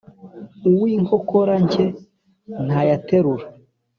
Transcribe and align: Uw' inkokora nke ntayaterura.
Uw' 0.69 0.89
inkokora 0.95 1.53
nke 1.65 1.85
ntayaterura. 2.65 3.45